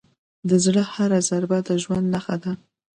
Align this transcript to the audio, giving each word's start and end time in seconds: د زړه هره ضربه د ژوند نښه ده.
د 0.49 0.51
زړه 0.65 0.83
هره 0.93 1.19
ضربه 1.29 1.57
د 1.67 1.69
ژوند 1.83 2.05
نښه 2.13 2.35
ده. 2.43 2.51